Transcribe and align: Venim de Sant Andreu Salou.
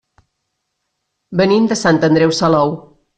Venim 1.41 1.67
de 1.73 1.77
Sant 1.83 2.01
Andreu 2.09 2.33
Salou. 2.39 2.75